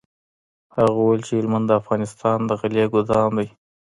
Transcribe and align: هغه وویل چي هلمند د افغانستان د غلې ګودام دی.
هغه 0.75 0.91
وویل 0.95 1.21
چي 1.27 1.33
هلمند 1.37 1.65
د 1.67 1.71
افغانستان 1.81 2.37
د 2.45 2.51
غلې 2.59 2.83
ګودام 2.93 3.31
دی. 3.39 3.47